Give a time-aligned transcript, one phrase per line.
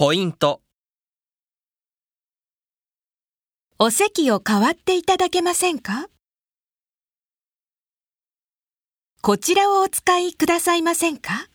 [0.00, 0.62] ポイント、
[3.80, 6.06] お席を代わっていただけませんか？
[9.22, 11.48] こちらをお使いくださいませんか？